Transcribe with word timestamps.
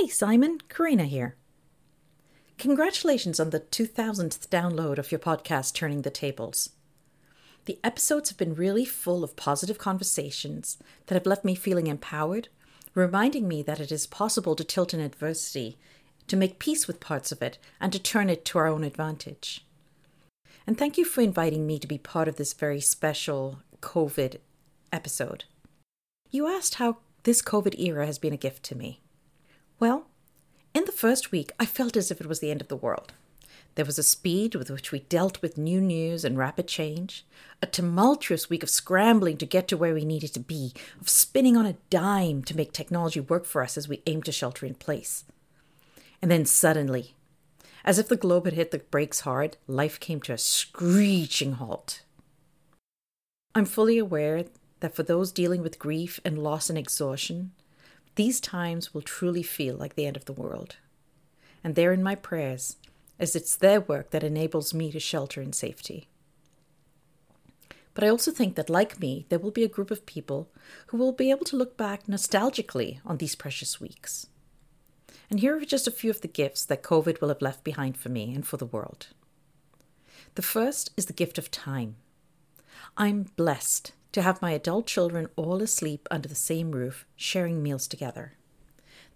Hey 0.00 0.06
Simon, 0.06 0.60
Karina 0.68 1.06
here. 1.06 1.34
Congratulations 2.56 3.40
on 3.40 3.50
the 3.50 3.58
2000th 3.58 4.46
download 4.46 4.96
of 4.96 5.10
your 5.10 5.18
podcast, 5.18 5.74
Turning 5.74 6.02
the 6.02 6.10
Tables. 6.10 6.70
The 7.64 7.80
episodes 7.82 8.28
have 8.28 8.38
been 8.38 8.54
really 8.54 8.84
full 8.84 9.24
of 9.24 9.34
positive 9.34 9.76
conversations 9.76 10.78
that 11.06 11.16
have 11.16 11.26
left 11.26 11.44
me 11.44 11.56
feeling 11.56 11.88
empowered, 11.88 12.46
reminding 12.94 13.48
me 13.48 13.60
that 13.64 13.80
it 13.80 13.90
is 13.90 14.06
possible 14.06 14.54
to 14.54 14.62
tilt 14.62 14.92
an 14.92 15.00
adversity, 15.00 15.76
to 16.28 16.36
make 16.36 16.60
peace 16.60 16.86
with 16.86 17.00
parts 17.00 17.32
of 17.32 17.42
it, 17.42 17.58
and 17.80 17.92
to 17.92 17.98
turn 17.98 18.30
it 18.30 18.44
to 18.44 18.58
our 18.58 18.68
own 18.68 18.84
advantage. 18.84 19.66
And 20.64 20.78
thank 20.78 20.96
you 20.96 21.04
for 21.04 21.22
inviting 21.22 21.66
me 21.66 21.80
to 21.80 21.88
be 21.88 21.98
part 21.98 22.28
of 22.28 22.36
this 22.36 22.52
very 22.52 22.80
special 22.80 23.62
COVID 23.80 24.36
episode. 24.92 25.46
You 26.30 26.46
asked 26.46 26.76
how 26.76 26.98
this 27.24 27.42
COVID 27.42 27.76
era 27.80 28.06
has 28.06 28.20
been 28.20 28.32
a 28.32 28.36
gift 28.36 28.62
to 28.66 28.76
me. 28.76 29.00
Well, 29.80 30.06
in 30.74 30.84
the 30.84 30.92
first 30.92 31.30
week, 31.30 31.52
I 31.58 31.66
felt 31.66 31.96
as 31.96 32.10
if 32.10 32.20
it 32.20 32.26
was 32.26 32.40
the 32.40 32.50
end 32.50 32.60
of 32.60 32.68
the 32.68 32.76
world. 32.76 33.12
There 33.76 33.84
was 33.84 33.98
a 33.98 34.02
speed 34.02 34.56
with 34.56 34.70
which 34.70 34.90
we 34.90 35.00
dealt 35.00 35.40
with 35.40 35.56
new 35.56 35.80
news 35.80 36.24
and 36.24 36.36
rapid 36.36 36.66
change, 36.66 37.24
a 37.62 37.66
tumultuous 37.66 38.50
week 38.50 38.64
of 38.64 38.70
scrambling 38.70 39.36
to 39.36 39.46
get 39.46 39.68
to 39.68 39.76
where 39.76 39.94
we 39.94 40.04
needed 40.04 40.34
to 40.34 40.40
be, 40.40 40.72
of 41.00 41.08
spinning 41.08 41.56
on 41.56 41.64
a 41.64 41.76
dime 41.90 42.42
to 42.44 42.56
make 42.56 42.72
technology 42.72 43.20
work 43.20 43.44
for 43.44 43.62
us 43.62 43.76
as 43.76 43.88
we 43.88 44.02
aimed 44.06 44.24
to 44.24 44.32
shelter 44.32 44.66
in 44.66 44.74
place. 44.74 45.24
And 46.20 46.28
then 46.28 46.44
suddenly, 46.44 47.14
as 47.84 48.00
if 48.00 48.08
the 48.08 48.16
globe 48.16 48.46
had 48.46 48.54
hit 48.54 48.72
the 48.72 48.80
brakes 48.80 49.20
hard, 49.20 49.56
life 49.68 50.00
came 50.00 50.20
to 50.22 50.32
a 50.32 50.38
screeching 50.38 51.52
halt. 51.52 52.02
I'm 53.54 53.64
fully 53.64 53.98
aware 53.98 54.44
that 54.80 54.94
for 54.94 55.04
those 55.04 55.30
dealing 55.30 55.62
with 55.62 55.78
grief 55.78 56.18
and 56.24 56.42
loss 56.42 56.68
and 56.68 56.76
exhaustion, 56.76 57.52
these 58.18 58.40
times 58.40 58.92
will 58.92 59.00
truly 59.00 59.44
feel 59.44 59.76
like 59.76 59.94
the 59.94 60.04
end 60.04 60.16
of 60.16 60.24
the 60.24 60.32
world. 60.32 60.74
And 61.62 61.76
they're 61.76 61.92
in 61.92 62.02
my 62.02 62.16
prayers, 62.16 62.76
as 63.20 63.36
it's 63.36 63.54
their 63.54 63.80
work 63.80 64.10
that 64.10 64.24
enables 64.24 64.74
me 64.74 64.90
to 64.90 64.98
shelter 64.98 65.40
in 65.40 65.52
safety. 65.52 66.08
But 67.94 68.02
I 68.02 68.08
also 68.08 68.32
think 68.32 68.56
that, 68.56 68.68
like 68.68 68.98
me, 69.00 69.24
there 69.28 69.38
will 69.38 69.52
be 69.52 69.62
a 69.62 69.68
group 69.68 69.92
of 69.92 70.04
people 70.04 70.50
who 70.88 70.96
will 70.96 71.12
be 71.12 71.30
able 71.30 71.44
to 71.46 71.56
look 71.56 71.76
back 71.76 72.06
nostalgically 72.06 72.98
on 73.06 73.18
these 73.18 73.36
precious 73.36 73.80
weeks. 73.80 74.26
And 75.30 75.38
here 75.38 75.56
are 75.56 75.64
just 75.64 75.86
a 75.86 75.92
few 75.92 76.10
of 76.10 76.20
the 76.20 76.26
gifts 76.26 76.64
that 76.64 76.82
COVID 76.82 77.20
will 77.20 77.28
have 77.28 77.42
left 77.42 77.62
behind 77.62 77.96
for 77.96 78.08
me 78.08 78.34
and 78.34 78.44
for 78.44 78.56
the 78.56 78.66
world. 78.66 79.08
The 80.34 80.42
first 80.42 80.90
is 80.96 81.06
the 81.06 81.12
gift 81.12 81.38
of 81.38 81.52
time. 81.52 81.94
I'm 82.96 83.26
blessed 83.36 83.92
to 84.18 84.22
have 84.22 84.42
my 84.42 84.50
adult 84.50 84.84
children 84.84 85.28
all 85.36 85.62
asleep 85.62 86.08
under 86.10 86.28
the 86.28 86.34
same 86.34 86.72
roof, 86.72 87.06
sharing 87.14 87.62
meals 87.62 87.86
together. 87.86 88.32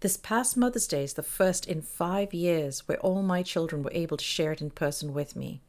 This 0.00 0.18
past 0.18 0.58
Mother's 0.58 0.86
Day 0.86 1.04
is 1.04 1.14
the 1.14 1.22
first 1.22 1.66
in 1.66 1.80
five 1.80 2.34
years 2.34 2.86
where 2.86 2.98
all 2.98 3.22
my 3.22 3.42
children 3.42 3.82
were 3.82 3.92
able 3.94 4.18
to 4.18 4.24
share 4.24 4.52
it 4.52 4.60
in 4.60 4.68
person 4.68 5.14
with 5.14 5.34
me. 5.34 5.62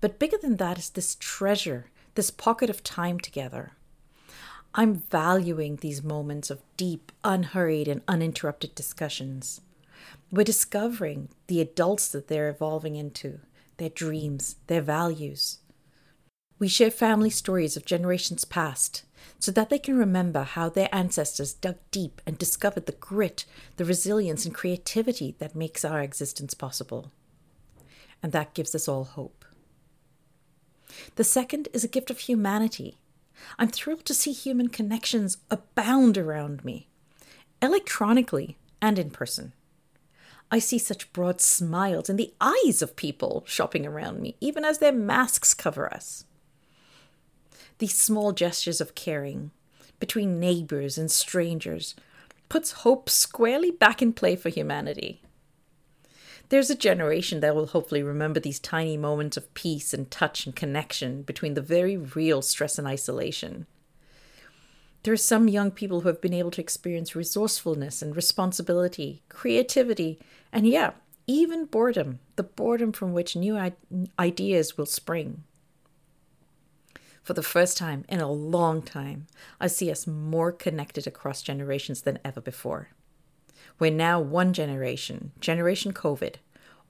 But 0.00 0.20
bigger 0.20 0.38
than 0.40 0.58
that 0.58 0.78
is 0.78 0.90
this 0.90 1.16
treasure, 1.16 1.90
this 2.14 2.30
pocket 2.30 2.70
of 2.70 2.84
time 2.84 3.18
together. 3.18 3.72
I'm 4.76 5.02
valuing 5.10 5.76
these 5.76 6.04
moments 6.04 6.50
of 6.50 6.62
deep, 6.76 7.10
unhurried, 7.24 7.88
and 7.88 8.00
uninterrupted 8.06 8.76
discussions. 8.76 9.60
We're 10.30 10.44
discovering 10.44 11.30
the 11.48 11.60
adults 11.60 12.06
that 12.12 12.28
they're 12.28 12.48
evolving 12.48 12.94
into, 12.94 13.40
their 13.78 13.88
dreams, 13.88 14.54
their 14.68 14.82
values. 14.82 15.58
We 16.60 16.68
share 16.68 16.90
family 16.90 17.30
stories 17.30 17.74
of 17.74 17.86
generations 17.86 18.44
past 18.44 19.04
so 19.38 19.50
that 19.52 19.70
they 19.70 19.78
can 19.78 19.96
remember 19.96 20.42
how 20.42 20.68
their 20.68 20.90
ancestors 20.94 21.54
dug 21.54 21.76
deep 21.90 22.20
and 22.26 22.36
discovered 22.36 22.84
the 22.84 22.92
grit, 22.92 23.46
the 23.78 23.86
resilience, 23.86 24.44
and 24.44 24.54
creativity 24.54 25.34
that 25.38 25.56
makes 25.56 25.86
our 25.86 26.02
existence 26.02 26.52
possible. 26.52 27.10
And 28.22 28.32
that 28.32 28.52
gives 28.52 28.74
us 28.74 28.88
all 28.88 29.04
hope. 29.04 29.46
The 31.16 31.24
second 31.24 31.68
is 31.72 31.82
a 31.82 31.88
gift 31.88 32.10
of 32.10 32.18
humanity. 32.18 32.98
I'm 33.58 33.68
thrilled 33.68 34.04
to 34.04 34.12
see 34.12 34.32
human 34.32 34.68
connections 34.68 35.38
abound 35.50 36.18
around 36.18 36.62
me, 36.62 36.88
electronically 37.62 38.58
and 38.82 38.98
in 38.98 39.10
person. 39.10 39.54
I 40.50 40.58
see 40.58 40.78
such 40.78 41.10
broad 41.14 41.40
smiles 41.40 42.10
in 42.10 42.16
the 42.16 42.34
eyes 42.38 42.82
of 42.82 42.96
people 42.96 43.44
shopping 43.46 43.86
around 43.86 44.20
me, 44.20 44.36
even 44.42 44.62
as 44.62 44.76
their 44.76 44.92
masks 44.92 45.54
cover 45.54 45.90
us 45.90 46.26
these 47.80 47.98
small 47.98 48.32
gestures 48.32 48.80
of 48.80 48.94
caring 48.94 49.50
between 49.98 50.40
neighbors 50.40 50.96
and 50.96 51.10
strangers 51.10 51.94
puts 52.48 52.72
hope 52.72 53.10
squarely 53.10 53.70
back 53.70 54.00
in 54.00 54.12
play 54.12 54.36
for 54.36 54.48
humanity. 54.48 55.22
There's 56.48 56.70
a 56.70 56.74
generation 56.74 57.40
that 57.40 57.54
will 57.54 57.66
hopefully 57.66 58.02
remember 58.02 58.40
these 58.40 58.58
tiny 58.58 58.96
moments 58.96 59.36
of 59.36 59.52
peace 59.54 59.94
and 59.94 60.10
touch 60.10 60.46
and 60.46 60.56
connection 60.56 61.22
between 61.22 61.54
the 61.54 61.60
very 61.60 61.96
real 61.96 62.42
stress 62.42 62.76
and 62.78 62.88
isolation. 62.88 63.66
There 65.02 65.14
are 65.14 65.18
some 65.18 65.48
young 65.48 65.70
people 65.70 66.00
who 66.00 66.08
have 66.08 66.20
been 66.20 66.34
able 66.34 66.50
to 66.52 66.60
experience 66.60 67.14
resourcefulness 67.14 68.02
and 68.02 68.16
responsibility, 68.16 69.22
creativity, 69.28 70.18
and 70.52 70.66
yeah, 70.66 70.90
even 71.26 71.66
boredom, 71.66 72.18
the 72.34 72.42
boredom 72.42 72.92
from 72.92 73.12
which 73.12 73.36
new 73.36 73.58
ideas 74.18 74.76
will 74.76 74.86
spring. 74.86 75.44
For 77.22 77.34
the 77.34 77.42
first 77.42 77.76
time 77.76 78.04
in 78.08 78.20
a 78.20 78.30
long 78.30 78.82
time, 78.82 79.26
I 79.60 79.66
see 79.66 79.90
us 79.90 80.06
more 80.06 80.52
connected 80.52 81.06
across 81.06 81.42
generations 81.42 82.02
than 82.02 82.18
ever 82.24 82.40
before. 82.40 82.90
We're 83.78 83.90
now 83.90 84.20
one 84.20 84.52
generation, 84.52 85.32
Generation 85.40 85.92
COVID, 85.92 86.36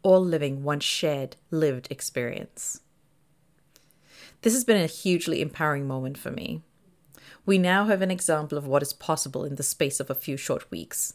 all 0.03 0.25
living 0.25 0.63
one 0.63 0.81
shared, 0.81 1.37
lived 1.51 1.89
experience. 1.91 2.81
This 4.43 4.55
has 4.55 4.65
been 4.65 4.81
a 4.81 4.87
hugely 4.87 5.43
empowering 5.43 5.87
moment 5.87 6.17
for 6.17 6.31
me. 6.31 6.63
We 7.45 7.59
now 7.59 7.87
have 7.87 8.03
an 8.03 8.11
example 8.11 8.57
of 8.57 8.67
what 8.67 8.83
is 8.83 8.93
possible 8.93 9.45
in 9.45 9.57
the 9.57 9.63
space 9.63 10.01
of 10.01 10.11
a 10.11 10.15
few 10.15 10.37
short 10.37 10.71
weeks. 10.71 11.15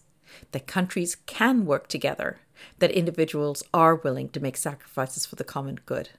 That 0.52 0.68
countries 0.68 1.16
can 1.26 1.66
work 1.66 1.88
together, 1.88 2.40
that 2.80 2.92
individuals 2.92 3.64
are 3.74 3.96
willing 3.96 4.30
to 4.30 4.40
make 4.40 4.58
sacrifices 4.58 5.26
for 5.26 5.36
the 5.36 5.44
common 5.44 5.80
good. 5.86 6.10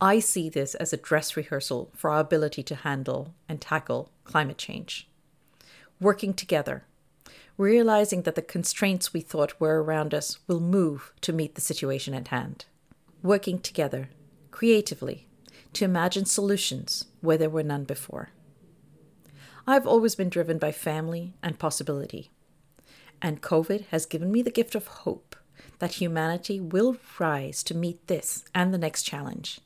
I 0.00 0.18
see 0.18 0.48
this 0.48 0.74
as 0.74 0.92
a 0.92 0.98
dress 0.98 1.36
rehearsal 1.36 1.90
for 1.94 2.10
our 2.10 2.20
ability 2.20 2.62
to 2.64 2.74
handle 2.74 3.32
and 3.48 3.60
tackle 3.60 4.10
climate 4.24 4.58
change. 4.58 5.08
Working 6.00 6.34
together, 6.34 6.84
realizing 7.56 8.22
that 8.22 8.34
the 8.34 8.42
constraints 8.42 9.12
we 9.12 9.20
thought 9.20 9.60
were 9.60 9.82
around 9.82 10.12
us 10.12 10.38
will 10.48 10.60
move 10.60 11.12
to 11.20 11.32
meet 11.32 11.54
the 11.54 11.60
situation 11.60 12.12
at 12.12 12.28
hand. 12.28 12.64
Working 13.22 13.60
together, 13.60 14.10
creatively, 14.50 15.28
to 15.74 15.84
imagine 15.84 16.24
solutions 16.24 17.06
where 17.20 17.38
there 17.38 17.50
were 17.50 17.62
none 17.62 17.84
before. 17.84 18.30
I've 19.66 19.86
always 19.86 20.14
been 20.14 20.28
driven 20.28 20.58
by 20.58 20.72
family 20.72 21.34
and 21.42 21.58
possibility. 21.58 22.30
And 23.22 23.40
COVID 23.40 23.86
has 23.86 24.06
given 24.06 24.30
me 24.30 24.42
the 24.42 24.50
gift 24.50 24.74
of 24.74 24.86
hope 24.86 25.36
that 25.78 25.94
humanity 25.94 26.60
will 26.60 26.96
rise 27.18 27.62
to 27.62 27.74
meet 27.74 28.06
this 28.08 28.44
and 28.54 28.74
the 28.74 28.78
next 28.78 29.04
challenge 29.04 29.60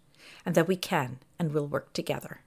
and 0.45 0.55
that 0.55 0.69
we 0.69 0.77
can 0.77 1.19
and 1.39 1.53
will 1.53 1.67
work 1.67 1.93
together. 1.93 2.41